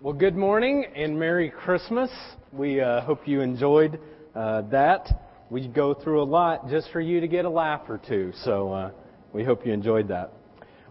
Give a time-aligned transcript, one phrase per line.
[0.00, 2.08] Well, good morning and Merry Christmas.
[2.52, 3.98] We uh, hope you enjoyed
[4.32, 5.08] uh, that.
[5.50, 8.72] We go through a lot just for you to get a laugh or two, so
[8.72, 8.90] uh,
[9.32, 10.32] we hope you enjoyed that.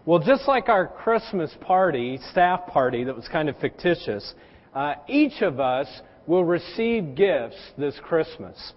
[0.04, 4.34] Well, just like our Christmas party, staff party that was kind of fictitious,
[4.74, 5.88] uh, each of us
[6.26, 8.74] will receive gifts this Christmas.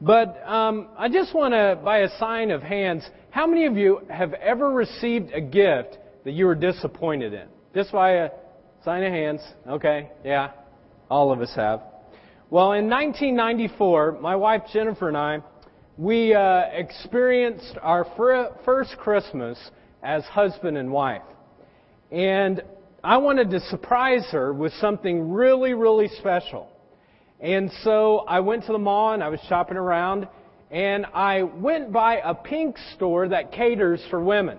[0.00, 4.02] But um, I just want to, by a sign of hands, how many of you
[4.10, 7.48] have ever received a gift that you were disappointed in?
[7.74, 8.30] Just by a
[8.86, 9.40] Sign of hands.
[9.66, 10.52] Okay, yeah.
[11.10, 11.80] All of us have.
[12.50, 15.40] Well, in 1994, my wife Jennifer and I,
[15.98, 19.58] we uh, experienced our fir- first Christmas
[20.04, 21.24] as husband and wife.
[22.12, 22.62] And
[23.02, 26.68] I wanted to surprise her with something really, really special.
[27.40, 30.28] And so I went to the mall and I was shopping around
[30.70, 34.58] and I went by a pink store that caters for women.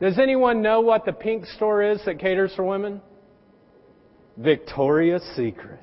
[0.00, 3.00] Does anyone know what the pink store is that caters for women?
[4.36, 5.80] Victoria's Secret.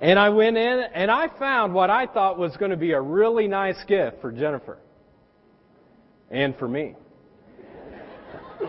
[0.00, 3.00] And I went in and I found what I thought was going to be a
[3.00, 4.78] really nice gift for Jennifer.
[6.30, 6.94] And for me.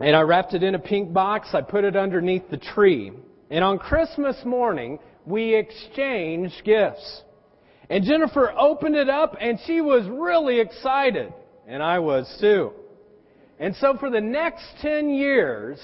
[0.00, 1.48] and I wrapped it in a pink box.
[1.54, 3.12] I put it underneath the tree.
[3.50, 7.22] And on Christmas morning, we exchanged gifts.
[7.88, 11.32] And Jennifer opened it up and she was really excited.
[11.66, 12.72] And I was too.
[13.58, 15.78] And so for the next 10 years,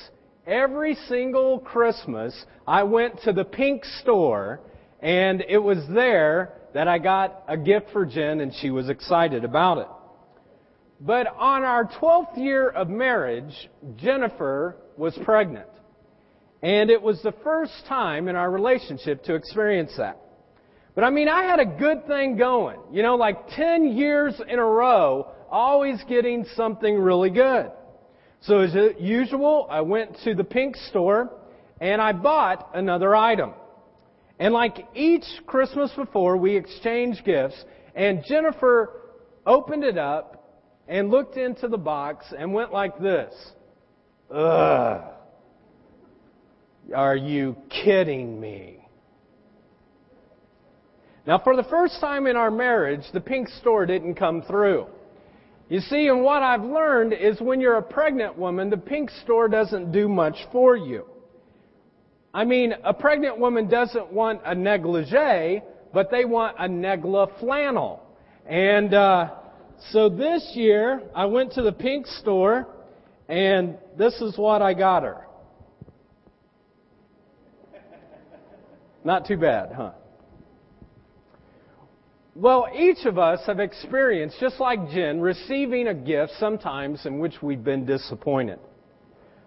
[0.47, 2.35] Every single Christmas,
[2.67, 4.61] I went to the pink store,
[5.01, 9.45] and it was there that I got a gift for Jen, and she was excited
[9.45, 9.87] about it.
[11.01, 15.69] But on our 12th year of marriage, Jennifer was pregnant.
[16.61, 20.19] And it was the first time in our relationship to experience that.
[20.95, 22.79] But I mean, I had a good thing going.
[22.93, 27.71] You know, like 10 years in a row, always getting something really good.
[28.43, 31.31] So as usual, I went to the pink store
[31.81, 33.53] and I bought another item.
[34.39, 39.01] And like each Christmas before, we exchanged gifts and Jennifer
[39.47, 43.33] opened it up and looked into the box and went like this.
[44.31, 45.03] Ugh.
[46.95, 48.79] Are you kidding me?
[51.25, 54.87] Now, for the first time in our marriage, the pink store didn't come through.
[55.73, 59.49] You see, and what I've learned is when you're a pregnant woman, the pink store
[59.49, 61.07] doesn't do much for you.
[62.35, 65.63] I mean, a pregnant woman doesn't want a negligee,
[65.95, 68.03] but they want a negla flannel.
[68.45, 69.31] And uh,
[69.93, 72.69] so this year, I went to the pink store,
[73.31, 75.27] and this is what I got her.
[79.05, 79.93] Not too bad, huh?
[82.35, 87.43] Well, each of us have experienced, just like Jen, receiving a gift sometimes in which
[87.43, 88.59] we've been disappointed.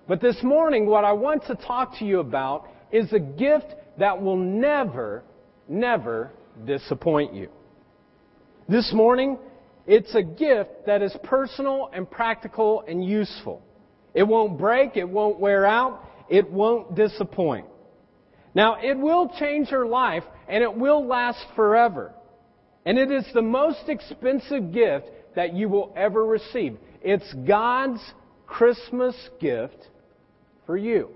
[0.08, 3.66] But this morning, what I want to talk to you about is a gift
[3.98, 5.24] that will never,
[5.68, 6.32] never
[6.64, 7.50] disappoint you.
[8.70, 9.40] This morning,
[9.88, 13.64] it's a gift that is personal and practical and useful.
[14.14, 17.66] It won't break, it won't wear out, it won't disappoint.
[18.54, 22.14] Now, it will change your life and it will last forever.
[22.86, 26.78] And it is the most expensive gift that you will ever receive.
[27.02, 28.02] It's God's
[28.46, 29.90] Christmas gift
[30.66, 31.10] for you.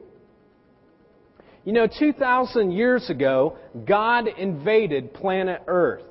[1.65, 3.57] You know, 2,000 years ago,
[3.87, 6.03] God invaded planet Earth.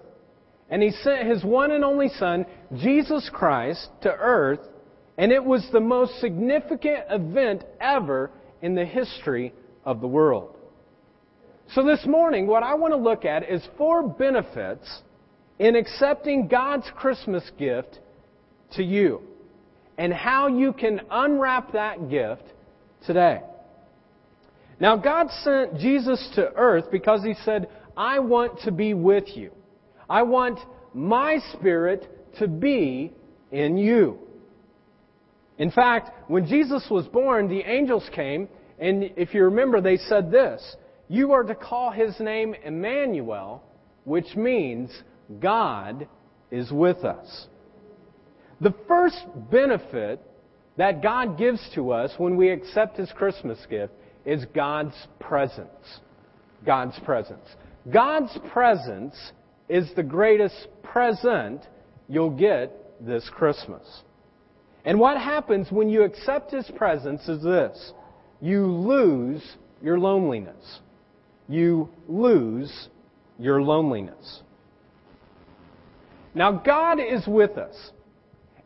[0.70, 2.46] And He sent His one and only Son,
[2.76, 4.60] Jesus Christ, to Earth.
[5.16, 8.30] And it was the most significant event ever
[8.62, 9.52] in the history
[9.84, 10.54] of the world.
[11.74, 15.02] So this morning, what I want to look at is four benefits
[15.58, 17.98] in accepting God's Christmas gift
[18.72, 19.22] to you
[19.96, 22.44] and how you can unwrap that gift
[23.06, 23.40] today.
[24.80, 29.50] Now, God sent Jesus to earth because He said, I want to be with you.
[30.08, 30.60] I want
[30.94, 32.08] my Spirit
[32.38, 33.12] to be
[33.50, 34.18] in you.
[35.58, 38.48] In fact, when Jesus was born, the angels came,
[38.78, 40.76] and if you remember, they said this
[41.08, 43.64] You are to call His name Emmanuel,
[44.04, 44.90] which means
[45.40, 46.08] God
[46.50, 47.46] is with us.
[48.60, 50.20] The first benefit
[50.76, 53.92] that God gives to us when we accept His Christmas gift
[54.24, 56.00] is God's presence.
[56.64, 57.46] God's presence.
[57.92, 59.14] God's presence
[59.68, 61.62] is the greatest present
[62.08, 64.02] you'll get this Christmas.
[64.84, 67.92] And what happens when you accept His presence is this
[68.40, 69.42] you lose
[69.82, 70.80] your loneliness.
[71.48, 72.88] You lose
[73.38, 74.42] your loneliness.
[76.38, 77.74] Now, God is with us.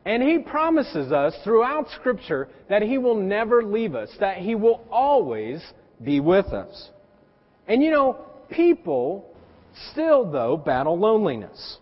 [0.05, 4.87] And He promises us throughout Scripture that He will never leave us, that He will
[4.91, 5.65] always
[6.05, 6.91] be with us.
[7.67, 8.19] And you know,
[8.51, 9.25] people
[9.91, 11.79] still, though, battle loneliness.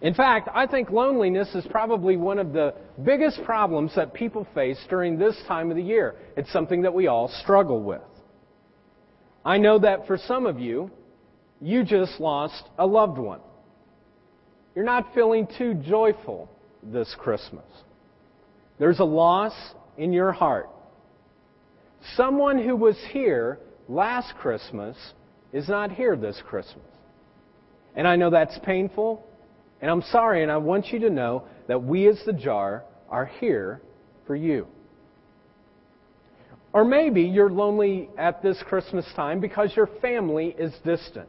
[0.00, 2.72] In fact, I think loneliness is probably one of the
[3.02, 6.14] biggest problems that people face during this time of the year.
[6.36, 8.02] It's something that we all struggle with.
[9.44, 10.92] I know that for some of you,
[11.60, 13.40] you just lost a loved one.
[14.78, 16.48] You're not feeling too joyful
[16.84, 17.64] this Christmas.
[18.78, 19.52] There's a loss
[19.96, 20.70] in your heart.
[22.14, 23.58] Someone who was here
[23.88, 24.96] last Christmas
[25.52, 26.86] is not here this Christmas.
[27.96, 29.26] And I know that's painful,
[29.82, 33.26] and I'm sorry, and I want you to know that we as the jar are
[33.26, 33.82] here
[34.28, 34.68] for you.
[36.72, 41.28] Or maybe you're lonely at this Christmas time because your family is distant.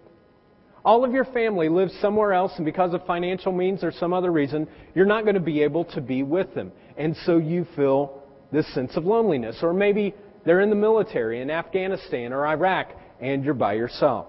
[0.86, 4.32] All of your family lives somewhere else, and because of financial means or some other
[4.32, 6.72] reason, you're not going to be able to be with them.
[6.98, 9.58] And so you feel this sense of loneliness.
[9.62, 10.16] Or maybe
[10.46, 14.28] they're in the military in Afghanistan or Iraq, and you're by yourself.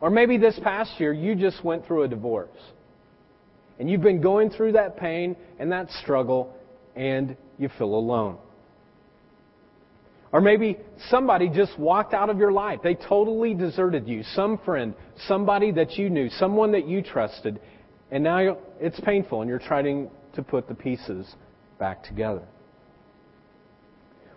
[0.00, 2.50] Or maybe this past year you just went through a divorce.
[3.80, 6.54] And you've been going through that pain and that struggle,
[6.94, 8.38] and you feel alone.
[10.32, 10.76] Or maybe
[11.08, 12.80] somebody just walked out of your life.
[12.82, 14.22] They totally deserted you.
[14.34, 14.94] Some friend,
[15.26, 17.60] somebody that you knew, someone that you trusted,
[18.10, 21.26] and now it's painful and you're trying to put the pieces
[21.78, 22.42] back together.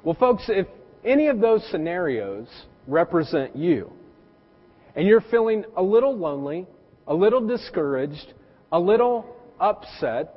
[0.04, 0.68] Well, folks, if
[1.04, 2.48] any of those scenarios
[2.88, 3.92] represent you,
[4.96, 6.68] and you're feeling a little lonely,
[7.08, 8.34] a little discouraged,
[8.72, 9.26] a little
[9.60, 10.36] upset,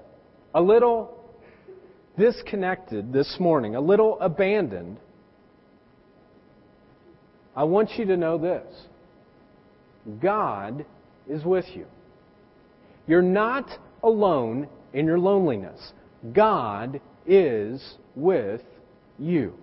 [0.54, 1.16] a little
[2.18, 4.98] disconnected this morning, a little abandoned,
[7.56, 8.66] I want you to know this
[10.20, 10.84] God
[11.28, 11.86] is with you.
[13.06, 13.68] You're not
[14.02, 15.92] alone in your loneliness.
[16.32, 18.62] God is with
[19.18, 19.54] you.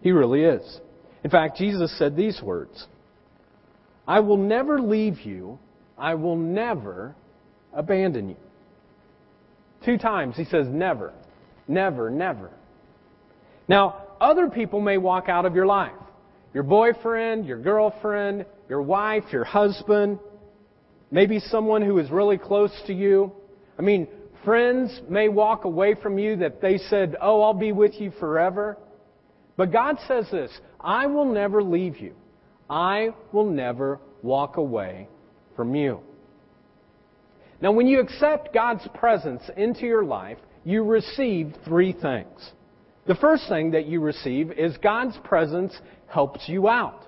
[0.00, 0.80] He really is.
[1.24, 2.86] In fact, Jesus said these words
[4.06, 5.58] I will never leave you,
[5.96, 7.14] I will never
[7.72, 8.36] abandon you.
[9.84, 11.12] Two times he says never,
[11.68, 12.50] never, never.
[13.68, 15.92] Now, other people may walk out of your life
[16.54, 20.18] your boyfriend, your girlfriend, your wife, your husband,
[21.10, 23.32] maybe someone who is really close to you.
[23.78, 24.08] I mean,
[24.44, 28.76] friends may walk away from you that they said, Oh, I'll be with you forever.
[29.56, 30.50] But God says this
[30.80, 32.14] I will never leave you.
[32.68, 35.08] I will never walk away
[35.56, 36.00] from you.
[37.60, 42.52] Now, when you accept God's presence into your life, you receive three things.
[43.06, 45.76] The first thing that you receive is God's presence
[46.06, 47.04] helps you out.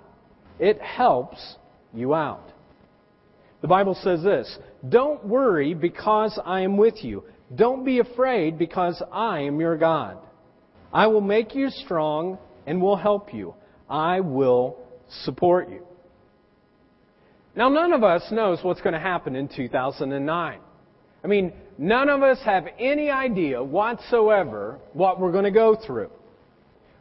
[0.58, 1.56] It helps
[1.93, 2.50] you out.
[3.62, 4.58] The Bible says this
[4.88, 7.25] Don't worry because I am with you.
[7.55, 10.19] Don't be afraid because I am your God.
[10.93, 13.55] I will make you strong and will help you.
[13.88, 14.79] I will
[15.25, 15.87] support you.
[17.56, 20.61] Now, none of us knows what's going to happen in 2009.
[21.23, 26.11] I mean, none of us have any idea whatsoever what we're going to go through.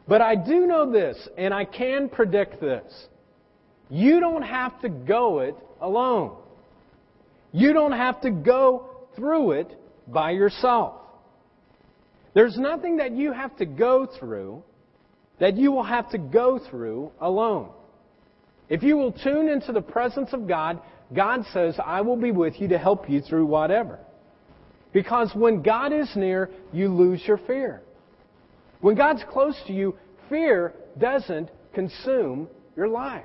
[0.06, 2.84] But I do know this, and I can predict this.
[3.88, 6.36] You don't have to go it alone.
[7.52, 9.78] You don't have to go through it
[10.08, 11.00] by yourself.
[12.34, 14.62] There's nothing that you have to go through
[15.38, 17.70] that you will have to go through alone.
[18.68, 20.80] If you will tune into the presence of God,
[21.14, 23.98] God says, I will be with you to help you through whatever.
[24.94, 27.82] Because when God is near, you lose your fear.
[28.80, 29.96] When God's close to you,
[30.30, 33.24] fear doesn't consume your life.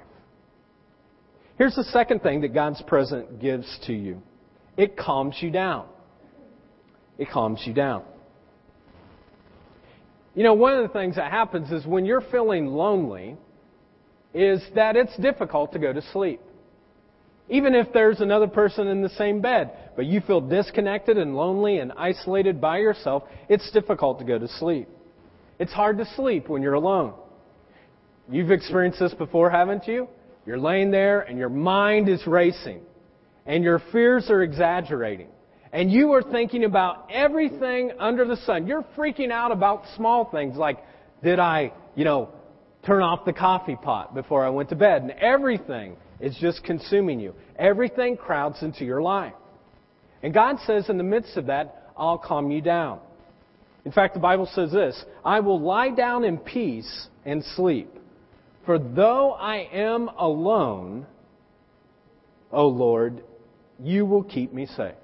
[1.58, 4.22] Here's the second thing that God's presence gives to you
[4.76, 5.86] it calms you down.
[7.18, 8.04] It calms you down.
[10.34, 13.36] You know, one of the things that happens is when you're feeling lonely,
[14.34, 16.40] is that it's difficult to go to sleep.
[17.50, 21.80] Even if there's another person in the same bed, but you feel disconnected and lonely
[21.80, 24.88] and isolated by yourself, it's difficult to go to sleep.
[25.58, 27.14] It's hard to sleep when you're alone.
[28.32, 30.08] You've experienced this before, haven't you?
[30.46, 32.82] You're laying there and your mind is racing
[33.46, 35.28] and your fears are exaggerating.
[35.74, 38.68] And you are thinking about everything under the sun.
[38.68, 40.78] You're freaking out about small things like,
[41.24, 42.30] did I, you know,
[42.86, 45.02] turn off the coffee pot before I went to bed?
[45.02, 47.34] And everything is just consuming you.
[47.58, 49.34] Everything crowds into your life.
[50.22, 53.00] And God says in the midst of that, I'll calm you down.
[53.86, 57.94] In fact, the Bible says this I will lie down in peace and sleep.
[58.66, 61.06] For though I am alone,
[62.52, 63.24] O Lord,
[63.82, 64.96] you will keep me safe.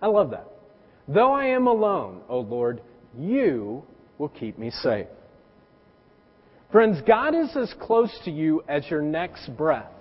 [0.00, 0.46] I love that.
[1.08, 2.82] Though I am alone, O Lord,
[3.18, 3.82] you
[4.18, 5.06] will keep me safe.
[6.72, 9.92] Friends, God is as close to you as your next breath.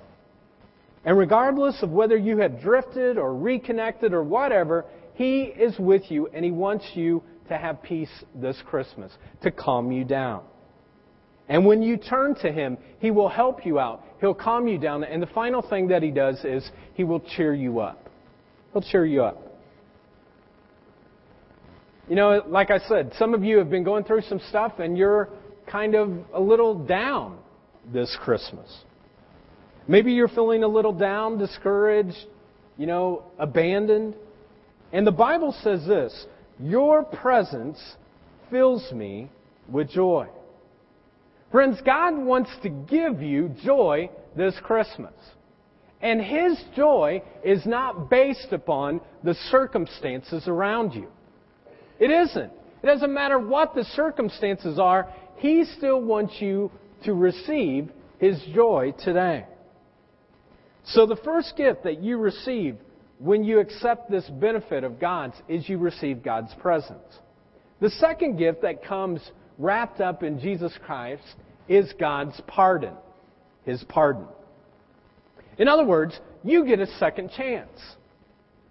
[1.04, 4.86] And regardless of whether you have drifted or reconnected or whatever,
[5.16, 9.12] He is with you and He wants you to have peace this Christmas,
[9.44, 10.44] to calm you down.
[11.50, 14.06] And when you turn to Him, He will help you out.
[14.22, 15.04] He'll calm you down.
[15.04, 18.10] And the final thing that He does is He will cheer you up.
[18.72, 19.42] He'll cheer you up.
[22.08, 24.98] You know, like I said, some of you have been going through some stuff and
[24.98, 25.30] you're
[25.68, 27.38] kind of a little down
[27.92, 28.84] this Christmas.
[29.88, 32.26] Maybe you're feeling a little down, discouraged,
[32.78, 34.16] you know, abandoned.
[34.94, 36.26] And the Bible says this
[36.60, 37.80] Your presence
[38.50, 39.30] fills me
[39.68, 40.28] with joy.
[41.52, 45.14] Friends, God wants to give you joy this Christmas.
[46.02, 51.08] And His joy is not based upon the circumstances around you.
[52.00, 52.52] It isn't.
[52.82, 56.70] It doesn't matter what the circumstances are, He still wants you
[57.04, 59.46] to receive His joy today.
[60.86, 62.78] So the first gift that you receive
[63.18, 67.18] when you accept this benefit of God's is you receive God's presence.
[67.80, 69.20] The second gift that comes
[69.58, 71.24] wrapped up in Jesus Christ
[71.68, 72.94] is God's pardon.
[73.66, 74.28] His pardon.
[75.58, 77.80] In other words, you get a second chance.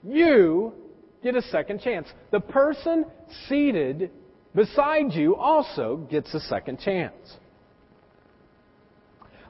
[0.05, 0.73] You
[1.21, 2.07] get a second chance.
[2.31, 3.07] The person
[3.49, 4.13] seated
[4.55, 7.37] beside you also gets a second chance.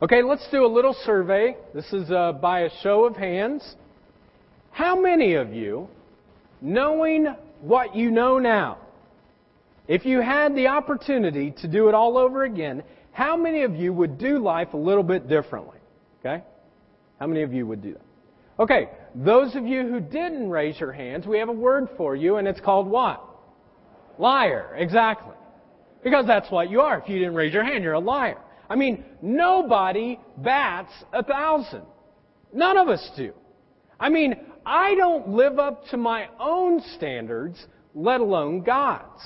[0.02, 1.57] Okay, let's do a little survey.
[1.75, 3.76] This is uh, by a show of hands.
[4.71, 5.88] How many of you,
[6.62, 7.26] knowing
[7.61, 8.78] what you know now,
[9.88, 13.92] if you had the opportunity to do it all over again, how many of you
[13.92, 15.78] would do life a little bit differently?
[16.21, 16.42] Okay?
[17.19, 18.62] How many of you would do that?
[18.62, 22.37] Okay, those of you who didn't raise your hands, we have a word for you,
[22.37, 23.23] and it's called what?
[24.20, 24.76] Liar.
[24.76, 25.34] Exactly.
[26.04, 26.98] Because that's what you are.
[26.98, 28.38] If you didn't raise your hand, you're a liar.
[28.68, 31.82] I mean, nobody bats a thousand.
[32.52, 33.32] None of us do.
[33.98, 34.34] I mean,
[34.64, 39.20] I don't live up to my own standards, let alone God's.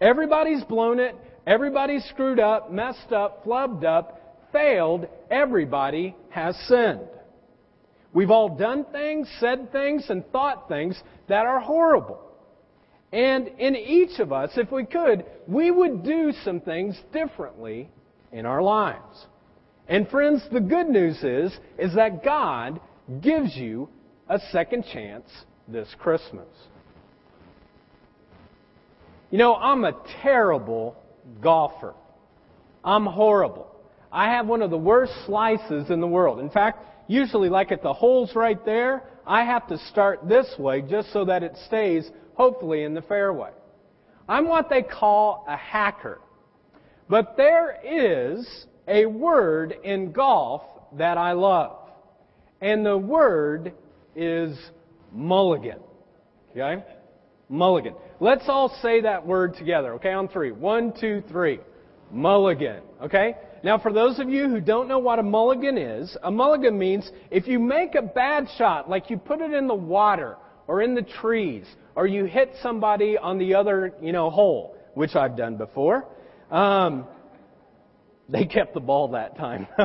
[0.00, 1.16] Everybody's blown it.
[1.46, 5.08] Everybody's screwed up, messed up, flubbed up, failed.
[5.30, 7.08] Everybody has sinned.
[8.12, 12.21] We've all done things, said things, and thought things that are horrible.
[13.12, 17.90] And in each of us, if we could, we would do some things differently
[18.32, 19.26] in our lives.
[19.86, 22.80] And friends, the good news is, is that God
[23.20, 23.88] gives you
[24.28, 25.26] a second chance
[25.68, 26.48] this Christmas.
[29.30, 30.96] You know, I'm a terrible
[31.42, 31.94] golfer.
[32.84, 33.66] I'm horrible.
[34.10, 36.40] I have one of the worst slices in the world.
[36.40, 40.82] In fact, usually like at the holes right there, I have to start this way
[40.82, 43.50] just so that it stays hopefully in the fairway.
[44.28, 46.20] I'm what they call a hacker.
[47.08, 50.62] But there is a word in golf
[50.96, 51.78] that I love.
[52.60, 53.72] And the word
[54.14, 54.56] is
[55.12, 55.80] mulligan.
[56.50, 56.84] Okay?
[57.48, 57.94] Mulligan.
[58.20, 60.52] Let's all say that word together, okay, on three.
[60.52, 61.60] One, two, three.
[62.10, 62.82] Mulligan.
[63.02, 63.34] Okay?
[63.64, 67.10] Now, for those of you who don't know what a mulligan is, a mulligan means
[67.30, 70.36] if you make a bad shot, like you put it in the water
[70.66, 75.14] or in the trees, or you hit somebody on the other, you know, hole, which
[75.14, 76.06] I've done before,
[76.50, 77.06] um,
[78.28, 79.66] they kept the ball that time.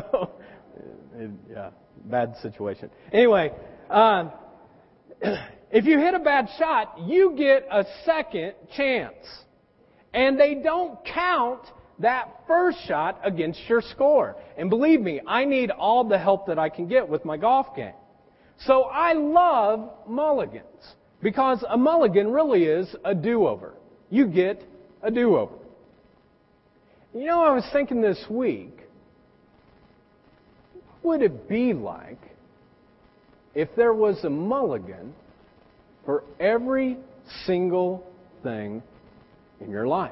[1.49, 1.71] yeah,
[2.05, 2.89] bad situation.
[3.11, 3.51] Anyway,
[3.89, 4.31] um,
[5.71, 9.15] if you hit a bad shot, you get a second chance.
[10.13, 11.61] And they don't count
[11.99, 14.35] that first shot against your score.
[14.57, 17.75] And believe me, I need all the help that I can get with my golf
[17.75, 17.93] game.
[18.65, 20.63] So I love mulligans
[21.21, 23.73] because a mulligan really is a do-over.
[24.09, 24.63] You get
[25.01, 25.55] a do-over.
[27.13, 28.79] You know, I was thinking this week,
[31.01, 32.19] what would it be like
[33.55, 35.13] if there was a mulligan
[36.05, 36.97] for every
[37.45, 38.05] single
[38.43, 38.83] thing
[39.59, 40.11] in your life?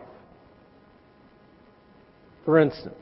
[2.45, 2.95] For instance,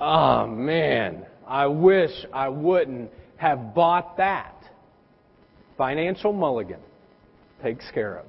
[0.00, 4.57] oh man, I wish I wouldn't have bought that.
[5.78, 6.80] Financial mulligan
[7.62, 8.26] takes care of.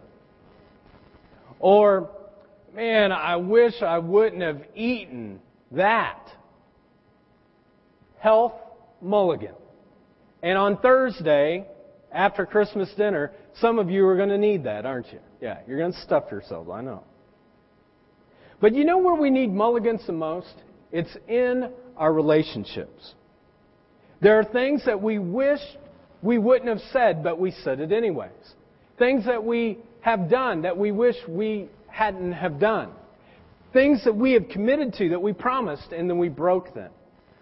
[1.59, 2.09] Or,
[2.73, 5.41] man, I wish I wouldn't have eaten
[5.71, 6.25] that.
[8.19, 8.53] Health
[9.01, 9.55] mulligan.
[10.43, 11.65] And on Thursday,
[12.11, 15.19] after Christmas dinner, some of you are going to need that, aren't you?
[15.41, 17.03] Yeah, you're going to stuff yourselves, I know.
[18.61, 20.53] But you know where we need mulligans the most?
[20.91, 23.15] It's in our relationships.
[24.21, 25.61] There are things that we wish
[26.21, 28.29] we wouldn't have said, but we said it anyways.
[28.97, 32.91] Things that we have done that we wish we hadn't have done.
[33.73, 36.91] things that we have committed to, that we promised, and then we broke them.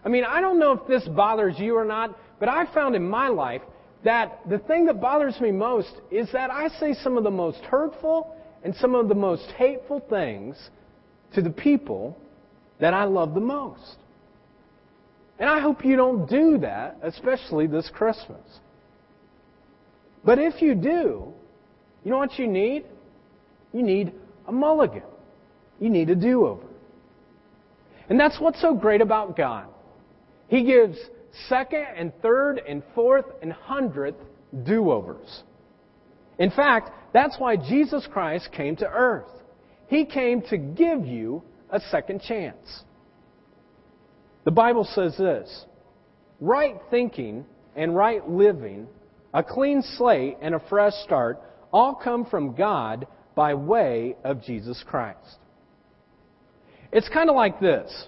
[0.03, 3.07] I mean, I don't know if this bothers you or not, but I found in
[3.07, 3.62] my life
[4.03, 7.60] that the thing that bothers me most is that I say some of the most
[7.60, 10.55] hurtful and some of the most hateful things
[11.34, 12.17] to the people
[12.79, 13.98] that I love the most.
[15.39, 18.41] And I hope you don't do that, especially this Christmas.
[20.24, 21.33] But if you do,
[22.03, 22.86] you know what you need?
[23.74, 24.13] You need
[24.47, 25.03] a mulligan.
[25.79, 26.65] You need a do over.
[28.09, 29.67] And that's what's so great about God.
[30.47, 30.97] He gives
[31.50, 34.17] second and third and fourth and hundredth
[34.63, 35.43] do overs.
[36.39, 39.29] In fact, that's why Jesus Christ came to earth.
[39.88, 42.83] He came to give you a second chance.
[44.45, 45.65] The Bible says this
[46.39, 47.45] right thinking
[47.75, 48.88] and right living,
[49.34, 51.41] a clean slate and a fresh start,
[51.72, 55.38] all come from God by way of Jesus Christ.
[56.91, 58.07] It's kind of like this.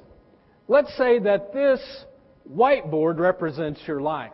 [0.68, 1.80] Let's say that this
[2.52, 4.32] whiteboard represents your life.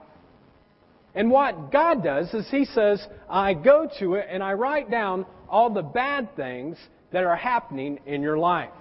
[1.16, 5.26] And what God does is He says, I go to it and I write down
[5.50, 6.78] all the bad things
[7.12, 8.72] that are happening in your life.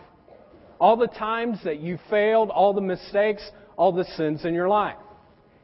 [0.81, 4.97] All the times that you failed, all the mistakes, all the sins in your life.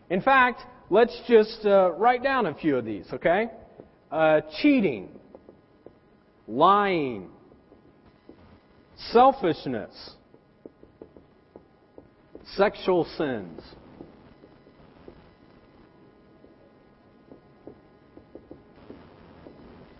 [0.09, 3.47] In fact, let's just uh, write down a few of these, okay?
[4.11, 5.09] Uh, cheating,
[6.47, 7.30] lying,
[9.12, 10.11] selfishness,
[12.56, 13.62] sexual sins.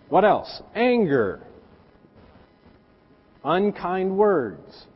[0.09, 0.61] What else?
[0.75, 1.41] Anger,
[3.45, 4.87] unkind words.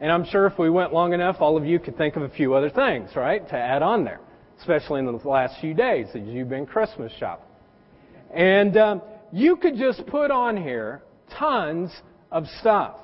[0.00, 2.28] And I'm sure if we went long enough, all of you could think of a
[2.28, 4.20] few other things, right, to add on there,
[4.58, 7.46] especially in the last few days as you've been Christmas shopping.
[8.34, 11.02] And um, you could just put on here
[11.38, 11.90] tons
[12.30, 12.96] of stuff.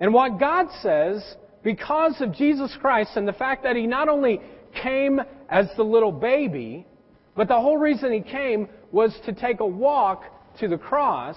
[0.00, 4.40] And what God says, because of Jesus Christ and the fact that He not only
[4.82, 6.86] came as the little baby,
[7.34, 10.24] but the whole reason He came was to take a walk
[10.60, 11.36] to the cross.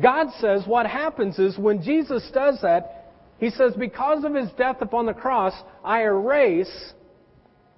[0.00, 4.76] God says what happens is when Jesus does that, He says, because of His death
[4.80, 6.92] upon the cross, I erase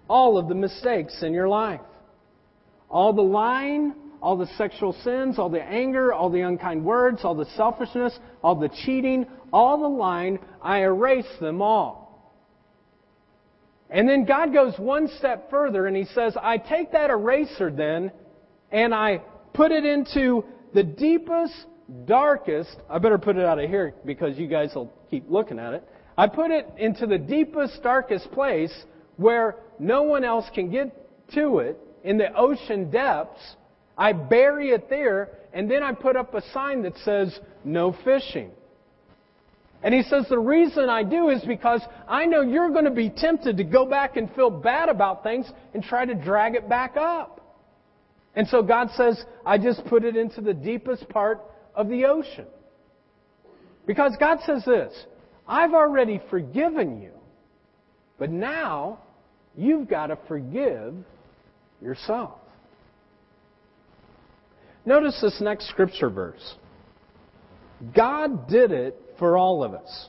[0.09, 1.81] all of the mistakes in your life.
[2.89, 7.35] All the lying, all the sexual sins, all the anger, all the unkind words, all
[7.35, 12.05] the selfishness, all the cheating, all the lying, I erase them all.
[13.91, 18.13] And then God goes one step further and He says, I take that eraser then
[18.71, 19.21] and I
[19.53, 21.55] put it into the deepest,
[22.07, 25.75] darkest, I better put it out of here because you guys will keep looking at
[25.75, 25.89] it.
[26.17, 28.73] I put it into the deepest, darkest place
[29.17, 30.95] where no one else can get
[31.35, 33.57] to it in the ocean depths
[33.97, 38.51] I bury it there, and then I put up a sign that says, no fishing.
[39.83, 43.11] And he says, the reason I do is because I know you're going to be
[43.11, 46.97] tempted to go back and feel bad about things and try to drag it back
[46.97, 47.41] up.
[48.35, 51.41] And so God says, I just put it into the deepest part
[51.75, 52.47] of the ocean.
[53.87, 54.93] Because God says this,
[55.47, 57.13] I've already forgiven you,
[58.19, 59.01] but now
[59.57, 60.95] you've got to forgive
[61.83, 62.39] yourself.
[64.87, 66.55] Notice this next scripture verse.
[67.95, 70.09] God did it for all of us.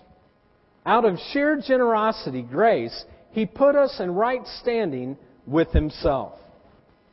[0.86, 6.34] Out of sheer generosity, grace, He put us in right standing with Himself.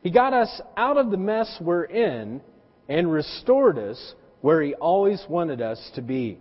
[0.02, 2.40] He got us out of the mess we're in
[2.88, 6.38] and restored us where He always wanted us to be.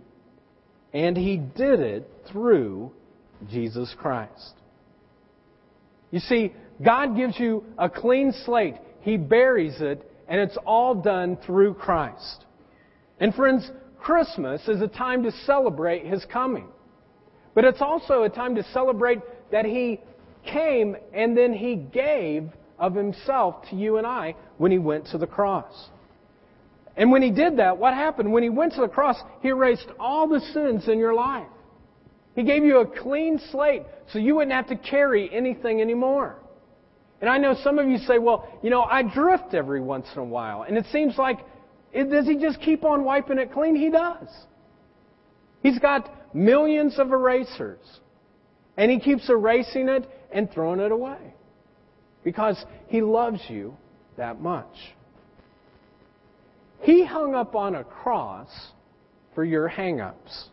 [0.92, 2.92] And He did it through
[3.50, 4.52] Jesus Christ.
[6.10, 6.52] You see,
[6.84, 8.74] God gives you a clean slate.
[9.00, 12.44] He buries it and it's all done through Christ.
[13.18, 16.68] And friends, Christmas is a time to celebrate His coming.
[17.54, 20.00] But it's also a time to celebrate that He
[20.44, 25.18] came and then He gave of Himself to you and I when He went to
[25.18, 25.90] the cross.
[26.96, 28.32] And when He did that, what happened?
[28.32, 31.46] When He went to the cross, He erased all the sins in your life.
[32.34, 36.36] He gave you a clean slate so you wouldn't have to carry anything anymore.
[37.20, 40.20] And I know some of you say, well, you know, I drift every once in
[40.20, 40.62] a while.
[40.62, 41.38] And it seems like,
[41.94, 43.76] does he just keep on wiping it clean?
[43.76, 44.28] He does.
[45.62, 47.78] He's got millions of erasers.
[48.76, 51.34] And he keeps erasing it and throwing it away.
[52.24, 53.76] Because he loves you
[54.16, 54.74] that much.
[56.82, 58.48] He hung up on a cross
[59.34, 60.48] for your hang ups.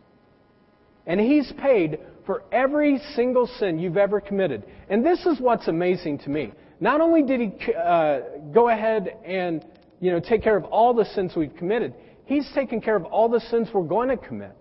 [1.06, 4.64] And he's paid for every single sin you've ever committed.
[4.88, 6.52] And this is what's amazing to me.
[6.78, 8.20] Not only did he uh,
[8.52, 9.64] go ahead and
[10.00, 11.94] you know, take care of all the sins we've committed.
[12.24, 14.56] He's taken care of all the sins we're going to commit.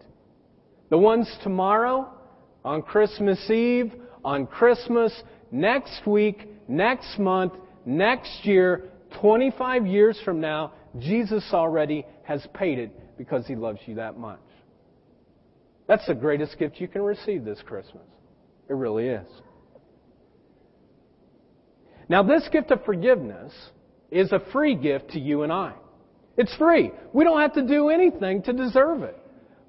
[0.89, 2.12] The ones tomorrow,
[2.65, 3.93] on Christmas Eve,
[4.25, 5.13] on Christmas,
[5.51, 7.53] next week, next month,
[7.86, 8.89] next year,
[9.21, 14.39] 25 years from now, Jesus already has paid it because he loves you that much.
[15.88, 18.04] That's the greatest gift you can receive this Christmas.
[18.69, 19.28] It really is.
[22.08, 23.54] Now, this gift of forgiveness
[24.12, 25.73] is a free gift to you and I.
[26.38, 26.91] It's free.
[27.13, 29.17] We don't have to do anything to deserve it.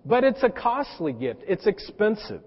[0.06, 1.42] But it's a costly gift.
[1.46, 2.40] It's expensive.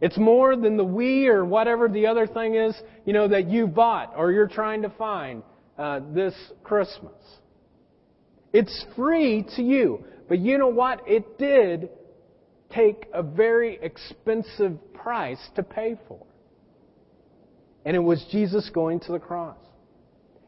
[0.00, 3.66] It's more than the Wii or whatever the other thing is, you know, that you
[3.66, 5.42] bought or you're trying to find
[5.78, 7.14] uh, this Christmas.
[8.52, 10.04] It's free to you.
[10.28, 11.02] But you know what?
[11.06, 11.90] It did
[12.70, 16.24] take a very expensive price to pay for.
[17.84, 19.56] And it was Jesus going to the cross.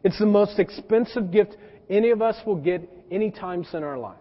[0.05, 1.57] It's the most expensive gift
[1.89, 4.17] any of us will get any times in our life.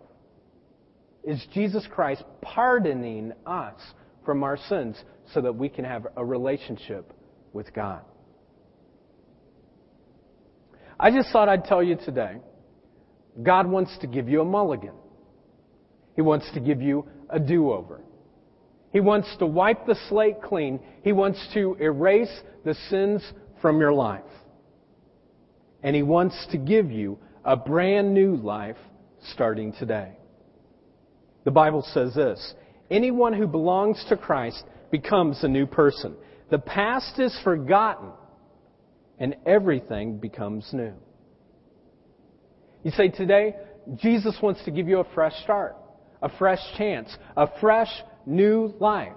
[1.24, 3.80] Is Jesus Christ pardoning us
[4.26, 4.96] from our sins
[5.34, 7.12] so that we can have a relationship
[7.54, 8.02] with God.
[11.00, 12.38] I just thought I'd tell you today
[13.42, 14.94] God wants to give you a mulligan.
[16.16, 18.02] He wants to give you a do over.
[18.92, 20.80] He wants to wipe the slate clean.
[21.04, 23.24] He wants to erase the sins
[23.62, 24.24] from your life.
[25.84, 28.78] And He wants to give you a brand new life
[29.32, 30.18] starting today.
[31.46, 32.54] The Bible says this
[32.90, 36.16] Anyone who belongs to Christ becomes a new person.
[36.50, 38.10] The past is forgotten,
[39.20, 40.94] and everything becomes new.
[42.84, 43.56] You say today,
[43.96, 45.76] Jesus wants to give you a fresh start,
[46.22, 47.90] a fresh chance, a fresh
[48.26, 49.14] new life.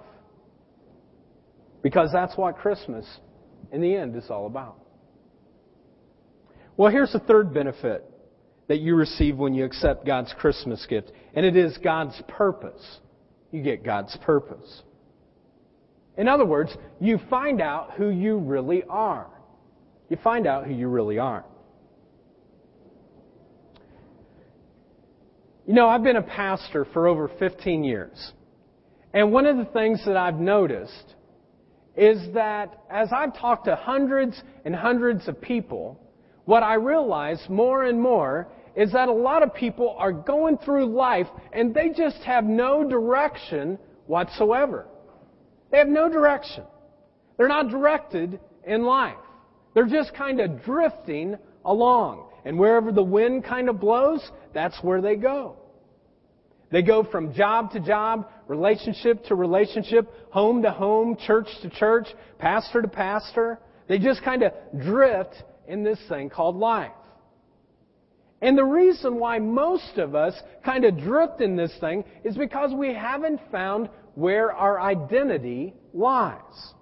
[1.81, 3.05] Because that's what Christmas,
[3.71, 4.77] in the end, is all about.
[6.75, 8.09] Well, here's the third benefit
[8.67, 12.99] that you receive when you accept God's Christmas gift, and it is God's purpose.
[13.51, 14.81] You get God's purpose.
[16.17, 19.27] In other words, you find out who you really are.
[20.09, 21.45] You find out who you really are.
[25.65, 28.33] You know, I've been a pastor for over 15 years.
[29.13, 31.15] And one of the things that I've noticed
[31.95, 35.99] is that as I've talked to hundreds and hundreds of people,
[36.43, 40.87] what I realize more and more is that a lot of people are going through
[40.87, 44.87] life and they just have no direction whatsoever.
[45.71, 46.65] They have no direction.
[47.37, 49.15] They're not directed in life.
[49.73, 52.32] They're just kind of drifting along.
[52.45, 54.21] And wherever the wind kind of blows,
[54.53, 55.57] that's where they go.
[56.71, 62.07] They go from job to job, relationship to relationship, home to home, church to church,
[62.39, 63.59] pastor to pastor.
[63.87, 65.35] They just kind of drift
[65.67, 66.91] in this thing called life.
[68.41, 70.33] And the reason why most of us
[70.65, 76.73] kind of drift in this thing is because we haven't found where our identity lies.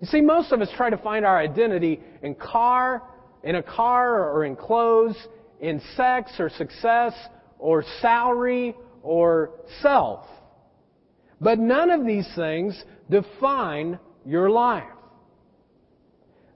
[0.00, 3.02] You see, most of us try to find our identity in car,
[3.46, 5.16] in a car or in clothes,
[5.60, 7.14] in sex or success
[7.58, 10.26] or salary or self.
[11.40, 14.82] But none of these things define your life.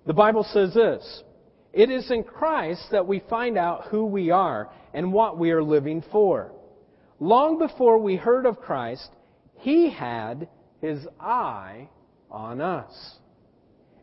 [0.04, 1.22] The Bible says this
[1.72, 5.62] It is in Christ that we find out who we are and what we are
[5.62, 6.50] living for.
[7.20, 9.08] Long before we heard of Christ,
[9.58, 10.48] He had
[10.80, 11.88] His eye
[12.30, 12.92] on us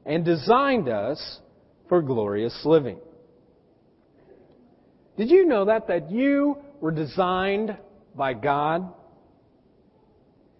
[0.06, 1.40] and designed us
[1.90, 2.98] for glorious living.
[5.18, 5.88] Did you know that?
[5.88, 7.76] That you were designed
[8.16, 8.94] by God?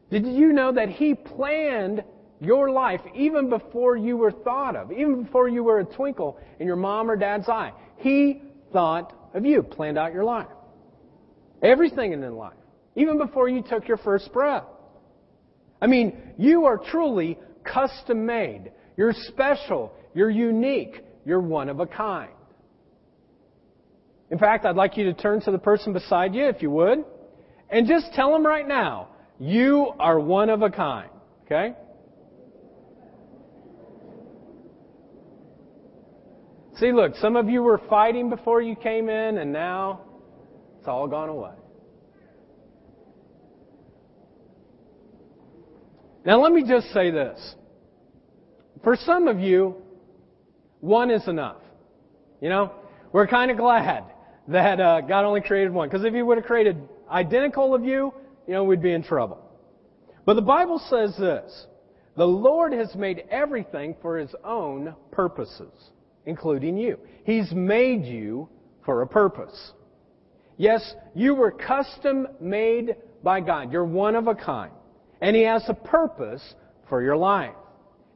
[0.10, 2.04] Did you know that He planned
[2.40, 6.68] your life even before you were thought of, even before you were a twinkle in
[6.68, 7.72] your mom or dad's eye?
[7.98, 10.48] He thought of you, planned out your life.
[11.62, 12.54] Everything in life,
[12.96, 14.64] even before you took your first breath.
[15.82, 18.72] I mean, you are truly custom made.
[18.96, 19.94] You're special.
[20.14, 21.04] You're unique.
[21.28, 22.32] You're one of a kind.
[24.32, 27.04] In fact, I'd like you to turn to the person beside you, if you would,
[27.70, 31.10] and just tell them right now, you are one of a kind.
[31.46, 31.74] Okay?
[36.80, 40.04] See, look, some of you were fighting before you came in, and now
[40.80, 41.56] it's all gone away.
[46.26, 47.56] Now, let me just say this.
[48.82, 49.76] For some of you,
[50.80, 51.58] one is enough.
[52.42, 52.72] You know,
[53.12, 54.04] we're kind of glad
[54.48, 55.90] that uh, God only created one.
[55.90, 56.78] Because if He would have created
[57.10, 58.14] identical of you,
[58.48, 59.44] you know, we'd be in trouble.
[60.26, 61.68] But the Bible says this
[62.16, 65.74] The Lord has made everything for His own purposes,
[66.26, 67.00] including you.
[67.24, 68.50] He's made you
[68.86, 69.74] for a purpose.
[70.58, 73.72] Yes, you were custom made by God.
[73.72, 74.72] You're one of a kind.
[75.22, 76.56] And He has a purpose
[76.90, 77.54] for your life.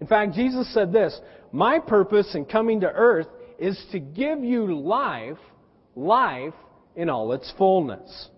[0.01, 1.17] In fact, Jesus said this,
[1.53, 5.37] My purpose in coming to earth is to give you life,
[5.95, 6.55] life
[6.95, 8.29] in all its fullness.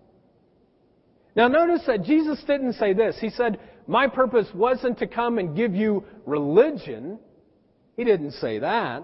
[1.34, 3.16] Now notice that Jesus didn't say this.
[3.20, 7.18] He said, my purpose wasn't to come and give you religion.
[7.96, 9.02] He didn't say that.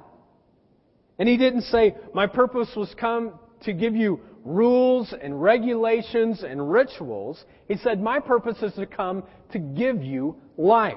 [1.19, 6.71] And he didn't say, my purpose was come to give you rules and regulations and
[6.71, 7.45] rituals.
[7.69, 10.97] He said, my purpose is to come to give you life.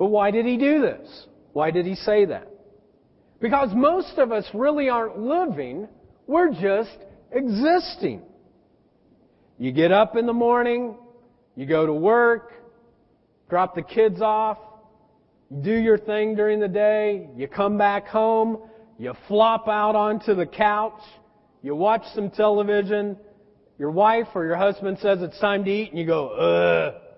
[0.00, 1.26] But why did he do this?
[1.52, 2.48] Why did he say that?
[3.38, 5.88] Because most of us really aren't living,
[6.26, 6.96] we're just
[7.30, 8.22] existing.
[9.58, 10.96] You get up in the morning,
[11.54, 12.50] you go to work,
[13.50, 14.56] drop the kids off,
[15.60, 18.56] do your thing during the day, you come back home,
[18.98, 21.02] you flop out onto the couch,
[21.60, 23.18] you watch some television,
[23.78, 27.09] your wife or your husband says it's time to eat, and you go, ugh.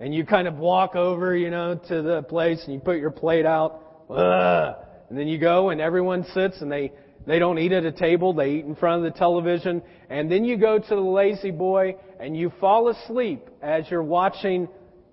[0.00, 3.10] And you kind of walk over, you know, to the place and you put your
[3.10, 4.76] plate out, ugh.
[5.08, 6.92] And then you go and everyone sits and they,
[7.26, 9.82] they don't eat at a table, they eat in front of the television.
[10.08, 14.68] And then you go to the La-Z-Boy and you fall asleep as you're watching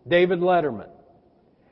[0.07, 0.89] David Letterman.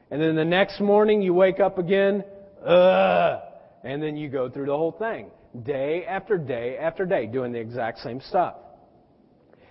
[0.10, 2.24] And then the next morning you wake up again,
[2.66, 3.42] ugh.
[3.84, 5.30] And then you go through the whole thing.
[5.62, 8.56] Day after day after day, doing the exact same stuff.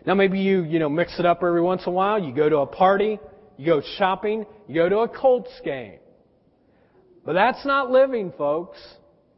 [0.06, 2.22] Now maybe you, you know, mix it up every once in a while.
[2.22, 3.18] You go to a party,
[3.56, 5.98] you go shopping, you go to a Colts game.
[7.24, 8.78] But that's not living, folks.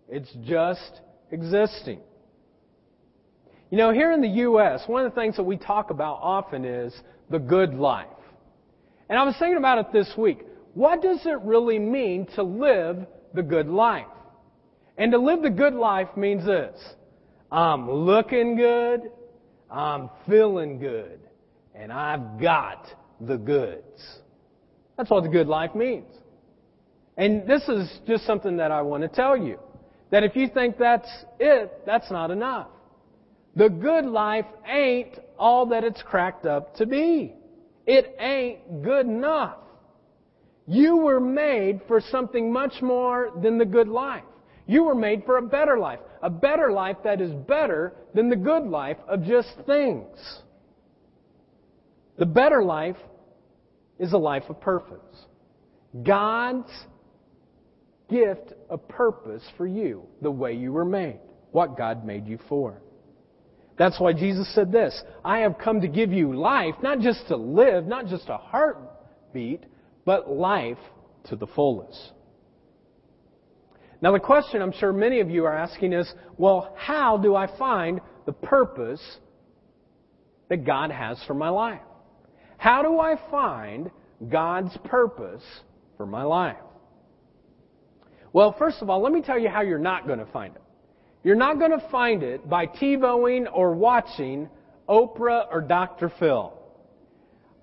[0.09, 1.00] It's just
[1.31, 2.00] existing.
[3.70, 6.64] You know, here in the U.S., one of the things that we talk about often
[6.64, 6.94] is
[7.31, 8.07] the good life.
[9.09, 10.44] And I was thinking about it this week.
[10.74, 14.07] What does it really mean to live the good life?
[14.96, 16.79] And to live the good life means this.
[17.50, 19.11] I'm looking good,
[19.70, 21.20] I'm feeling good,
[21.74, 22.87] and I've got
[23.27, 24.21] the goods.
[24.97, 26.07] That's what the good life means.
[27.17, 29.59] And this is just something that I want to tell you.
[30.11, 31.09] That if you think that's
[31.41, 32.69] it, that's not enough.
[33.57, 37.35] The good life ain't all that it's cracked up to be.
[37.87, 39.59] It ain't good enough.
[40.67, 44.25] You were made for something much more than the good life.
[44.67, 46.01] You were made for a better life.
[46.23, 50.17] A better life that is better than the good life of just things.
[52.17, 52.97] The better life
[53.98, 55.26] is a life of purpose.
[56.02, 56.70] God's
[58.11, 61.20] gift of purpose for you, the way you were made,
[61.52, 62.80] what God made you for.
[63.76, 67.37] That's why Jesus said this I have come to give you life, not just to
[67.37, 69.64] live, not just a heartbeat,
[70.04, 70.78] but life
[71.28, 72.12] to the fullest.
[74.00, 77.46] Now, the question I'm sure many of you are asking is well, how do I
[77.59, 79.02] find the purpose
[80.48, 81.80] that God has for my life?
[82.57, 83.90] How do I find
[84.29, 85.43] God's purpose
[85.97, 86.57] for my life?
[88.33, 90.62] Well, first of all, let me tell you how you're not going to find it.
[91.23, 94.49] You're not going to find it by TiVoing or watching
[94.88, 96.12] Oprah or Dr.
[96.19, 96.53] Phil.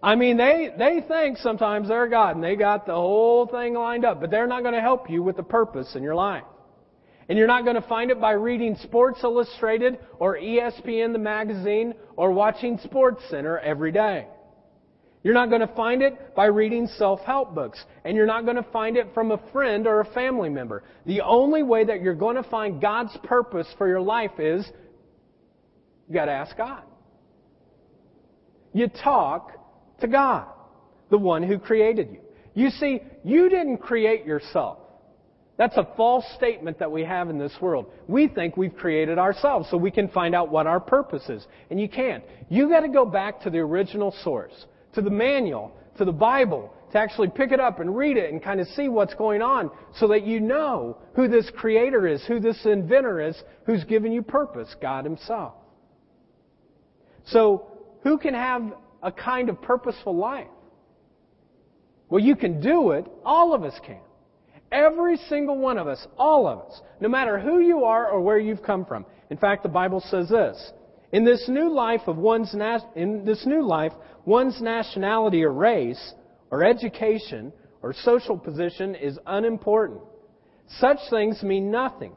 [0.03, 4.03] I mean, they, they think sometimes they're God and they got the whole thing lined
[4.03, 6.43] up, but they're not going to help you with the purpose in your life.
[7.29, 11.93] And you're not going to find it by reading Sports Illustrated or ESPN the magazine
[12.15, 14.25] or watching Sports Center every day.
[15.23, 17.83] You're not going to find it by reading self-help books.
[18.03, 20.83] And you're not going to find it from a friend or a family member.
[21.05, 24.67] The only way that you're going to find God's purpose for your life is
[26.07, 26.83] you got to ask God.
[28.73, 29.51] You talk
[29.99, 30.47] to God,
[31.09, 32.19] the one who created you.
[32.53, 34.79] You see, you didn't create yourself.
[35.57, 37.85] That's a false statement that we have in this world.
[38.07, 41.45] We think we've created ourselves so we can find out what our purpose is.
[41.69, 42.23] And you can't.
[42.49, 46.73] You got to go back to the original source to the manual, to the Bible,
[46.91, 49.71] to actually pick it up and read it and kind of see what's going on
[49.95, 54.21] so that you know who this creator is, who this inventor is, who's given you
[54.21, 55.53] purpose, God Himself.
[57.25, 57.67] So,
[58.03, 58.73] who can have
[59.03, 60.47] a kind of purposeful life?
[62.09, 63.05] Well, you can do it.
[63.23, 63.99] All of us can.
[64.71, 68.39] Every single one of us, all of us, no matter who you are or where
[68.39, 69.05] you've come from.
[69.29, 70.71] In fact, the Bible says this
[71.11, 72.53] in this new life of one's
[72.95, 73.91] in this new life,
[74.25, 76.13] one's nationality or race
[76.49, 80.01] or education or social position is unimportant.
[80.79, 82.13] Such things mean nothing.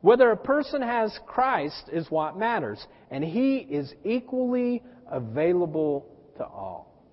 [0.00, 7.04] Whether a person has Christ is what matters, and he is equally available to all.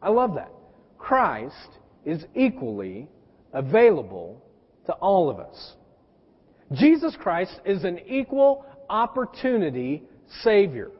[0.00, 0.52] I love that.
[0.98, 1.68] Christ
[2.04, 3.08] is equally
[3.52, 4.44] available
[4.86, 5.74] to all of us.
[6.72, 10.02] Jesus Christ is an equal opportunity
[10.42, 10.90] Savior.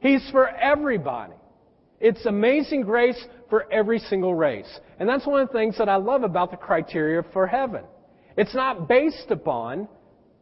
[0.00, 1.34] He's for everybody.
[2.00, 4.68] It's amazing grace for every single race.
[4.98, 7.82] And that's one of the things that I love about the criteria for heaven.
[8.36, 9.88] It's not based upon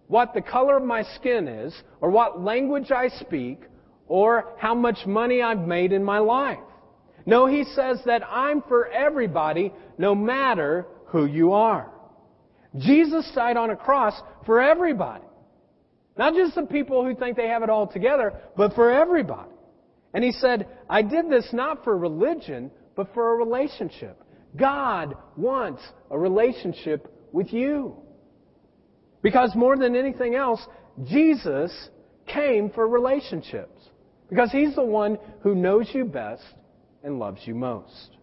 [0.09, 3.61] what the color of my skin is, or what language I speak,
[4.07, 6.59] or how much money I've made in my life.
[7.25, 11.91] No, he says that I'm for everybody, no matter who you are.
[12.77, 15.25] Jesus died on a cross for everybody.
[16.19, 19.51] Not just the people who think they have it all together, but for everybody.
[20.15, 24.23] And he said, I did this not for religion, but for a relationship.
[24.57, 27.97] God wants a relationship with you.
[29.21, 30.65] Because more than anything else,
[31.05, 31.91] Jesus
[32.27, 33.79] came for relationships.
[34.29, 36.43] Because he's the one who knows you best
[37.03, 38.17] and loves you most.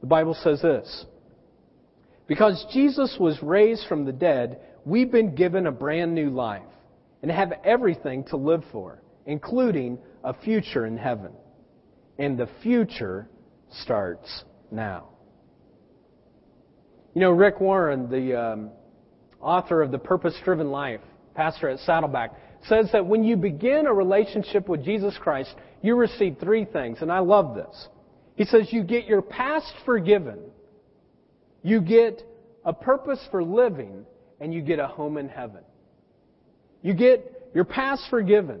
[0.00, 1.04] The Bible says this
[2.26, 6.62] Because Jesus was raised from the dead, we've been given a brand new life
[7.22, 11.32] and have everything to live for, including a future in heaven.
[12.18, 13.28] And the future
[13.70, 15.08] starts now.
[17.14, 18.70] You know, Rick Warren, the um,
[19.40, 21.00] author of The Purpose Driven Life,
[21.34, 22.32] pastor at Saddleback,
[22.64, 27.10] says that when you begin a relationship with Jesus Christ, you receive three things, and
[27.10, 27.88] I love this.
[28.36, 30.38] He says you get your past forgiven,
[31.62, 32.22] you get
[32.64, 34.06] a purpose for living,
[34.42, 35.62] and you get a home in heaven.
[36.82, 38.58] You get your past forgiven,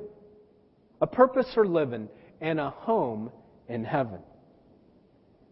[1.00, 2.08] a purpose for living,
[2.40, 3.32] and a home
[3.68, 4.20] in heaven.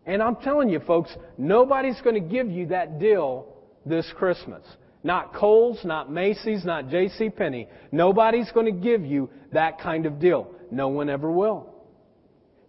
[0.07, 4.63] And I'm telling you, folks, nobody's going to give you that deal this Christmas.
[5.03, 7.31] Not Kohl's, not Macy's, not J.C.
[7.31, 7.67] Penney.
[7.91, 10.55] Nobody's going to give you that kind of deal.
[10.71, 11.75] No one ever will.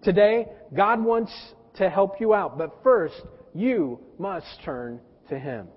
[0.02, 1.32] Today, God wants
[1.76, 3.22] to help you out, but first,
[3.54, 5.68] you must turn to Him.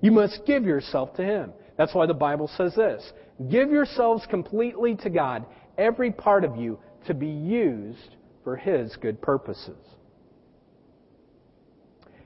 [0.00, 1.52] You must give yourself to Him.
[1.76, 3.12] That's why the Bible says this.
[3.50, 5.44] Give yourselves completely to God,
[5.76, 9.78] every part of you, to be used for His good purposes.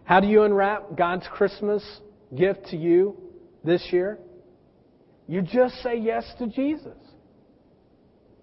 [0.04, 1.82] How do you unwrap God's Christmas
[2.34, 3.16] gift to you?
[3.64, 4.18] this year?
[5.26, 6.96] You just say yes to Jesus.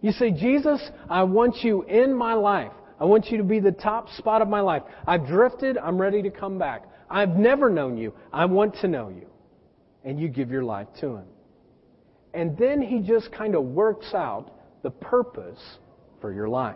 [0.02, 2.72] You say, Jesus, I want you in my life.
[3.00, 4.84] I want you to be the top spot of my life.
[5.06, 5.78] I've drifted.
[5.78, 6.84] I'm ready to come back.
[7.10, 8.14] I've never known you.
[8.32, 9.28] I want to know you.
[10.04, 11.26] And you give your life to Him.
[12.34, 14.52] And then He just kind of works out
[14.84, 15.60] the purpose
[16.22, 16.76] for your life.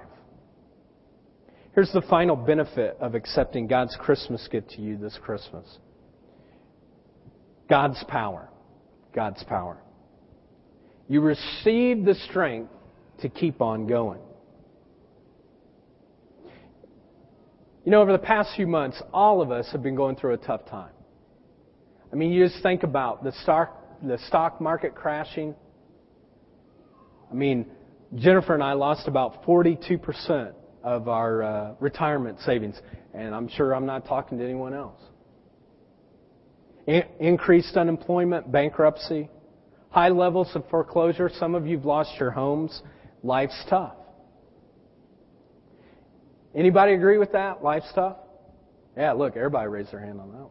[1.73, 5.65] Here's the final benefit of accepting God's Christmas gift to you this Christmas.
[7.69, 8.49] God's power.
[9.13, 9.77] God's power.
[11.07, 12.71] You receive the strength
[13.21, 14.21] to keep on going.
[17.83, 20.37] You know, over the past few months, all of us have been going through a
[20.37, 20.91] tough time.
[22.11, 25.55] I mean, you just think about the stock, the stock market crashing.
[27.29, 27.65] I mean,
[28.15, 32.79] Jennifer and I lost about 42% of our uh, retirement savings,
[33.13, 35.01] and I'm sure I'm not talking to anyone else
[36.87, 39.29] increased unemployment, bankruptcy,
[39.89, 41.29] high levels of foreclosure.
[41.39, 42.81] Some of you've lost your homes.
[43.23, 43.95] Life's tough.
[46.55, 47.63] Anybody agree with that?
[47.63, 48.17] Life's tough?
[48.97, 50.49] Yeah, look, everybody raised their hand on that one.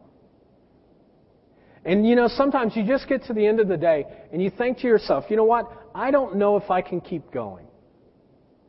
[1.83, 4.49] And you know, sometimes you just get to the end of the day and you
[4.49, 5.71] think to yourself, you know what?
[5.95, 7.65] I don't know if I can keep going.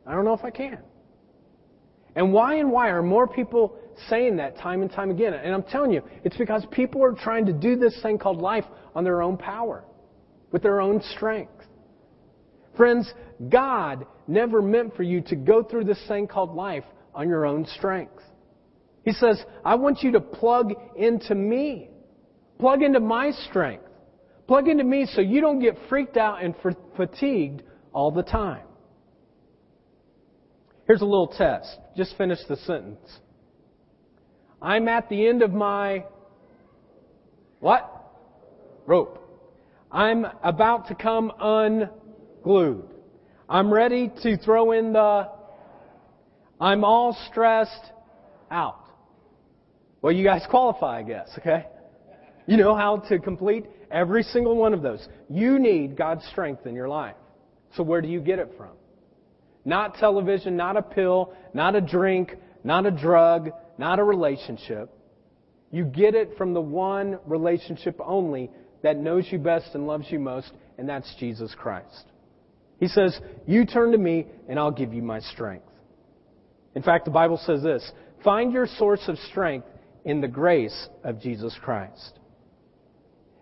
[0.05, 0.79] I don't know if I can.
[2.15, 3.77] And why and why are more people
[4.09, 5.33] saying that time and time again.
[5.33, 8.65] And I'm telling you, it's because people are trying to do this thing called life
[8.95, 9.83] on their own power,
[10.51, 11.51] with their own strength.
[12.75, 13.11] Friends,
[13.49, 17.65] God never meant for you to go through this thing called life on your own
[17.77, 18.21] strength.
[19.05, 21.89] He says, I want you to plug into me.
[22.59, 23.85] Plug into my strength.
[24.47, 26.55] Plug into me so you don't get freaked out and
[26.95, 28.63] fatigued all the time.
[30.87, 31.77] Here's a little test.
[31.95, 33.19] Just finish the sentence.
[34.61, 36.05] I'm at the end of my
[37.59, 37.89] what?
[38.85, 39.19] Rope.
[39.91, 42.89] I'm about to come unglued.
[43.47, 45.29] I'm ready to throw in the
[46.63, 47.91] I'm all stressed
[48.49, 48.79] out.
[50.01, 51.65] Well, you guys qualify, I guess, okay?
[52.47, 55.05] You know how to complete every single one of those.
[55.29, 57.17] You need God's strength in your life.
[57.75, 58.69] So where do you get it from?
[59.65, 62.33] Not television, not a pill, not a drink,
[62.63, 64.89] not a drug, not a relationship.
[65.69, 68.49] You get it from the one relationship only
[68.83, 72.05] that knows you best and loves you most, and that's Jesus Christ.
[72.79, 75.65] He says, You turn to me, and I'll give you my strength.
[76.75, 77.91] In fact, the Bible says this
[78.23, 79.67] Find your source of strength
[80.05, 82.19] in the grace of Jesus Christ.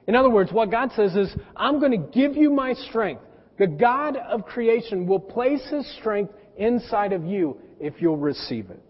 [0.08, 3.22] In other words, what God says is, I'm going to give you my strength.
[3.58, 8.82] The God of creation will place His strength inside of you if you'll receive it.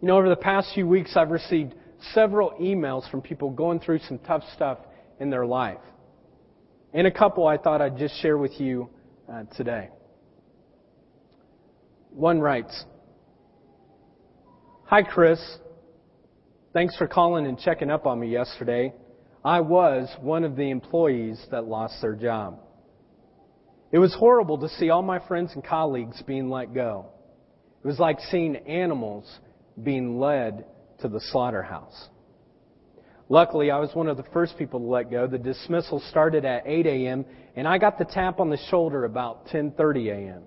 [0.00, 1.74] You know, over the past few weeks, I've received
[2.14, 4.78] several emails from people going through some tough stuff
[5.18, 5.80] in their life.
[6.94, 8.88] And a couple I thought I'd just share with you
[9.30, 9.90] uh, today.
[12.18, 12.84] One writes,
[14.86, 15.38] Hi, Chris.
[16.72, 18.92] Thanks for calling and checking up on me yesterday.
[19.44, 22.58] I was one of the employees that lost their job.
[23.92, 27.06] It was horrible to see all my friends and colleagues being let go.
[27.84, 29.38] It was like seeing animals
[29.80, 30.64] being led
[31.02, 32.08] to the slaughterhouse.
[33.28, 35.28] Luckily, I was one of the first people to let go.
[35.28, 39.46] The dismissal started at 8 a.m., and I got the tap on the shoulder about
[39.46, 40.42] 10:30 a.m.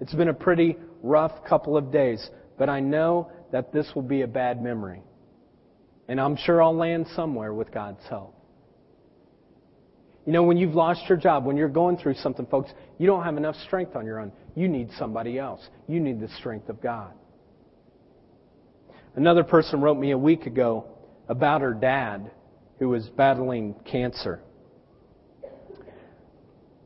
[0.00, 2.28] It's been a pretty rough couple of days,
[2.58, 5.02] but I know that this will be a bad memory.
[6.08, 8.34] And I'm sure I'll land somewhere with God's help.
[10.26, 13.24] You know, when you've lost your job, when you're going through something, folks, you don't
[13.24, 14.32] have enough strength on your own.
[14.54, 15.60] You need somebody else.
[15.86, 17.12] You need the strength of God.
[19.16, 20.86] Another person wrote me a week ago
[21.28, 22.30] about her dad
[22.78, 24.40] who was battling cancer.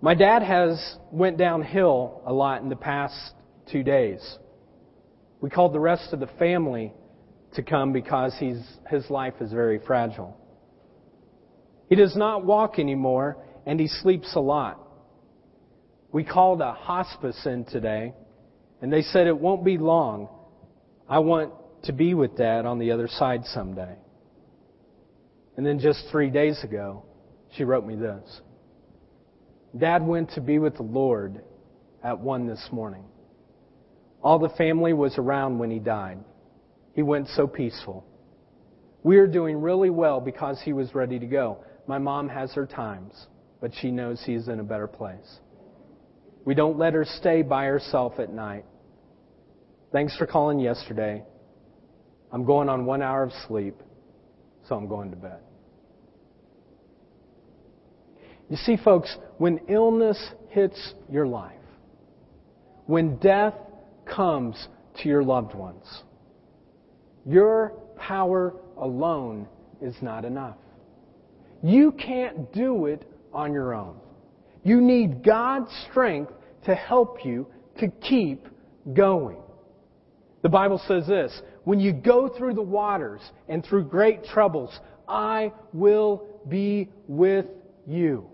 [0.00, 3.34] My dad has went downhill a lot in the past
[3.70, 4.38] two days.
[5.40, 6.92] We called the rest of the family
[7.54, 10.36] to come because he's, his life is very fragile.
[11.88, 14.80] He does not walk anymore and he sleeps a lot.
[16.12, 18.14] We called a hospice in today
[18.80, 20.28] and they said it won't be long.
[21.08, 21.52] I want
[21.84, 23.96] to be with dad on the other side someday.
[25.56, 27.04] And then just three days ago,
[27.56, 28.40] she wrote me this.
[29.76, 31.42] Dad went to be with the Lord
[32.02, 33.04] at one this morning.
[34.22, 36.18] All the family was around when he died.
[36.94, 38.04] He went so peaceful.
[39.02, 41.64] We are doing really well because he was ready to go.
[41.86, 43.12] My mom has her times,
[43.60, 45.38] but she knows he's in a better place.
[46.44, 48.64] We don't let her stay by herself at night.
[49.92, 51.22] Thanks for calling yesterday.
[52.32, 53.76] I'm going on one hour of sleep,
[54.68, 55.40] so I'm going to bed.
[58.48, 60.18] You see, folks, when illness
[60.48, 61.52] hits your life,
[62.86, 63.54] when death
[64.06, 64.68] comes
[65.02, 65.84] to your loved ones,
[67.26, 69.46] your power alone
[69.82, 70.56] is not enough.
[71.62, 73.96] You can't do it on your own.
[74.64, 76.32] You need God's strength
[76.64, 77.46] to help you
[77.80, 78.46] to keep
[78.94, 79.38] going.
[80.42, 85.52] The Bible says this When you go through the waters and through great troubles, I
[85.72, 87.46] will be with
[87.86, 88.30] you.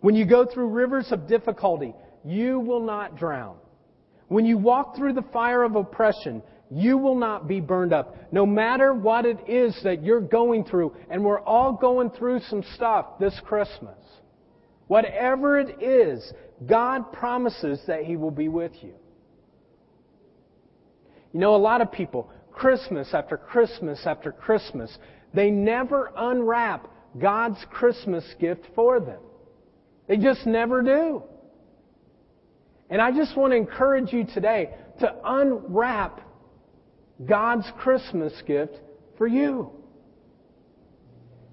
[0.00, 1.94] When you go through rivers of difficulty,
[2.24, 3.56] you will not drown.
[4.28, 8.14] When you walk through the fire of oppression, you will not be burned up.
[8.32, 12.62] No matter what it is that you're going through, and we're all going through some
[12.74, 13.98] stuff this Christmas.
[14.86, 16.32] Whatever it is,
[16.66, 18.94] God promises that He will be with you.
[21.32, 24.96] You know, a lot of people, Christmas after Christmas after Christmas,
[25.32, 26.88] they never unwrap
[27.18, 29.20] God's Christmas gift for them.
[30.10, 31.22] They just never do.
[32.90, 36.20] And I just want to encourage you today to unwrap
[37.24, 38.74] God's Christmas gift
[39.16, 39.70] for you.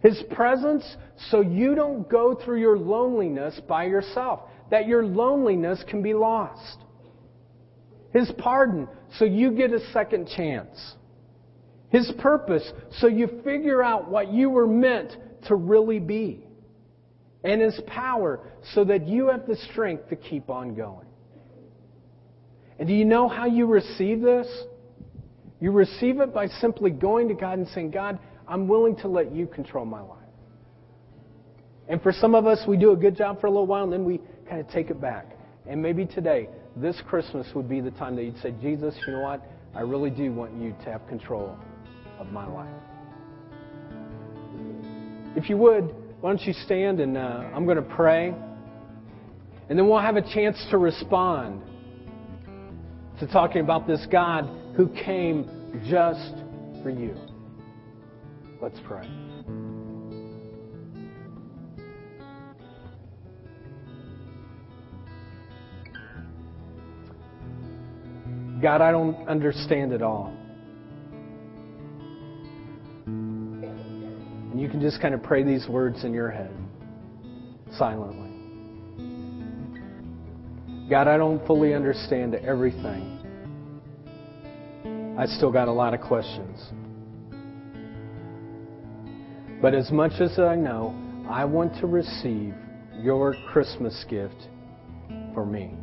[0.01, 0.84] His presence
[1.30, 4.39] so you don't go through your loneliness by yourself,
[4.72, 6.80] that your loneliness can be lost.
[8.12, 8.88] His pardon
[9.20, 10.95] so you get a second chance.
[11.89, 16.47] His purpose so you figure out what you were meant to really be
[17.44, 18.40] and His power
[18.74, 21.08] so that you have the strength to keep on going.
[22.80, 24.48] And do you know how you receive this?
[25.60, 29.34] You receive it by simply going to God and saying, God, I'm willing to let
[29.34, 30.18] you control my life.
[31.90, 33.92] And for some of us, we do a good job for a little while and
[33.92, 35.38] then we kind of take it back.
[35.66, 39.22] And maybe today, this Christmas would be the time that you'd say, Jesus, you know
[39.22, 39.42] what?
[39.76, 41.58] I really do want you to have control
[42.20, 42.70] of my life.
[45.36, 47.20] If you would, why don't you stand and uh,
[47.53, 48.34] I'm going to pray.
[49.70, 51.61] And then we'll have a chance to respond
[53.20, 56.34] to talking about this God who came just
[56.82, 57.15] for you.
[58.61, 59.07] Let's pray.
[68.61, 70.34] God, I don't understand it all.
[74.78, 76.55] Can just kind of pray these words in your head
[77.80, 78.30] silently.
[80.88, 83.15] God, I don't fully understand everything.
[85.17, 86.63] I still got a lot of questions.
[89.63, 90.93] But as much as I know,
[91.28, 92.53] I want to receive
[93.01, 94.47] your Christmas gift
[95.34, 95.73] for me.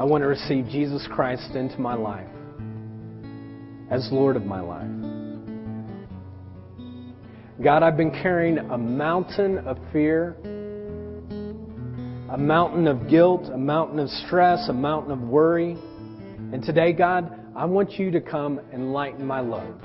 [0.00, 2.26] I want to receive Jesus Christ into my life
[3.88, 5.01] as Lord of my life.
[7.62, 10.36] God, I've been carrying a mountain of fear,
[12.28, 15.76] a mountain of guilt, a mountain of stress, a mountain of worry.
[16.52, 19.80] And today, God, I want you to come and lighten my load.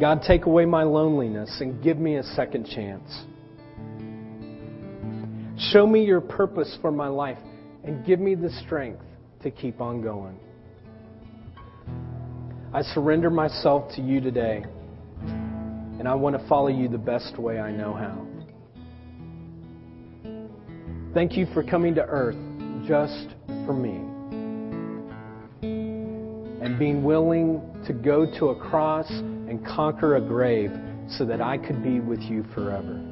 [0.00, 3.08] God, take away my loneliness and give me a second chance.
[5.70, 7.38] Show me your purpose for my life
[7.84, 9.04] and give me the strength
[9.44, 10.40] to keep on going.
[12.70, 14.62] I surrender myself to you today,
[15.22, 18.26] and I want to follow you the best way I know how.
[21.14, 22.36] Thank you for coming to earth
[22.86, 24.04] just for me
[25.62, 30.70] and being willing to go to a cross and conquer a grave
[31.08, 33.02] so that I could be with you forever.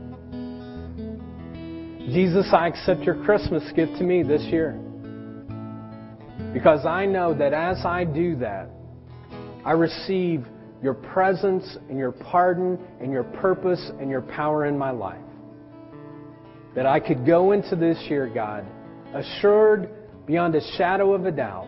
[2.13, 4.73] Jesus, I accept your Christmas gift to me this year.
[6.53, 8.69] Because I know that as I do that,
[9.67, 10.47] I receive
[10.81, 15.19] your presence and your pardon and your purpose and your power in my life.
[16.77, 18.65] That I could go into this year, God,
[19.13, 19.91] assured
[20.25, 21.67] beyond a shadow of a doubt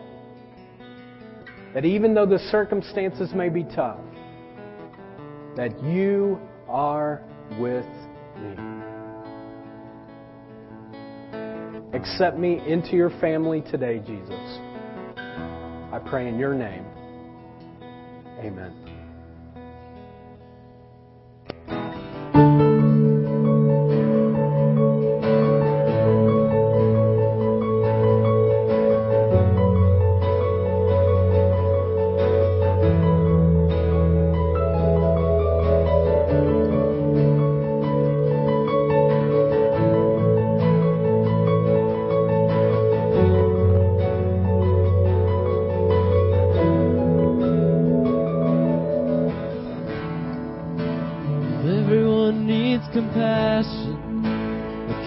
[1.73, 3.99] that even though the circumstances may be tough,
[5.57, 6.39] that you
[6.69, 7.21] are
[7.59, 7.85] with
[8.37, 8.55] me.
[11.91, 14.59] Accept me into your family today, Jesus.
[15.17, 16.85] I pray in your name.
[18.39, 18.88] Amen.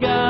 [0.00, 0.27] God.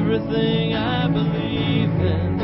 [0.00, 2.39] everything I believe in.